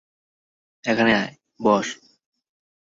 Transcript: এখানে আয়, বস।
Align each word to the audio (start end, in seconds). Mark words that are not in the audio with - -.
এখানে 0.83 1.11
আয়, 1.15 1.31
বস। 1.59 1.87